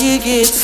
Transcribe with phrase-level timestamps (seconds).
[0.00, 0.57] you get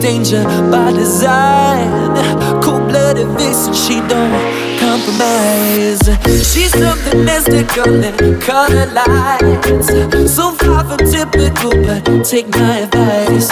[0.00, 2.14] danger by design.
[2.62, 6.02] Cold blooded vixen, she don't compromise.
[6.24, 9.88] She's something mystical and color lights.
[10.34, 13.50] So far from typical, but take my advice.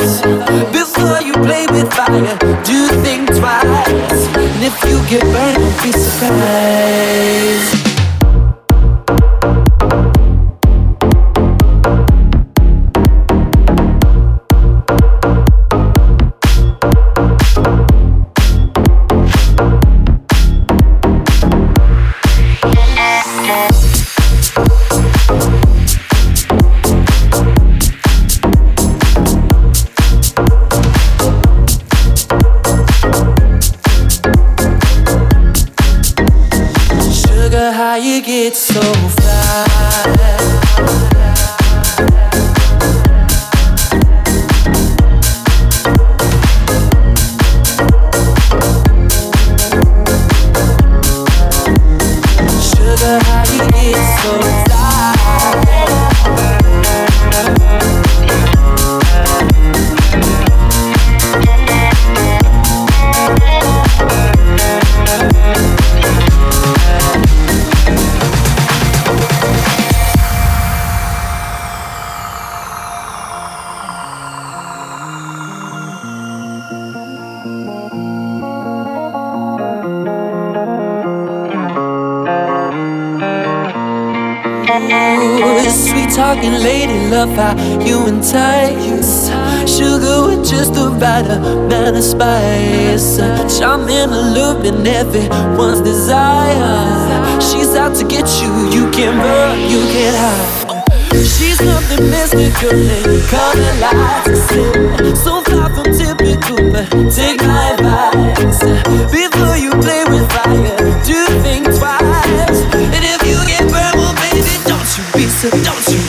[0.73, 4.23] Before you play with fire, do think twice.
[4.37, 7.06] And if you get burned, don't be surprised.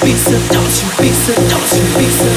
[0.04, 2.37] 闭塞，刀枪闭塞，刀枪。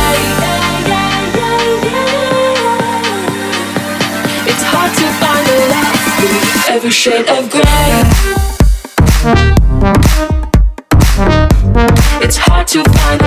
[6.69, 8.03] Every shade of gray.
[12.23, 13.20] It's hard to find